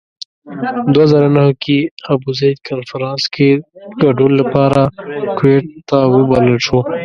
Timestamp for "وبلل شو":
6.13-6.79